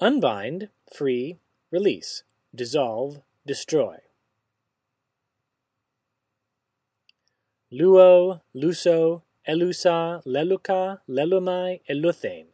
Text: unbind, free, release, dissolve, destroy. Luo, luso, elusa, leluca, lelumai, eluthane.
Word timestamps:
unbind, 0.00 0.68
free, 0.92 1.38
release, 1.70 2.24
dissolve, 2.54 3.22
destroy. 3.46 3.98
Luo, 7.72 8.40
luso, 8.54 9.22
elusa, 9.46 10.22
leluca, 10.24 11.00
lelumai, 11.08 11.80
eluthane. 11.88 12.53